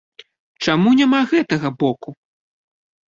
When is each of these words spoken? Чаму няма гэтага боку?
Чаму 0.65 0.93
няма 1.01 1.21
гэтага 1.33 1.73
боку? 1.85 2.09